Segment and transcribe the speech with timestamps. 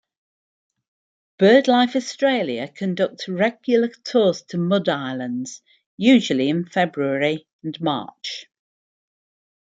[1.37, 5.61] BirdLife Australia conduct regular tours to Mud Islands,
[5.95, 8.47] usually in February and March.